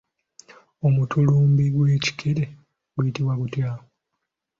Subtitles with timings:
[0.87, 2.43] Omutulumbi gw'ekikere
[2.93, 3.69] guyitibwa gutya?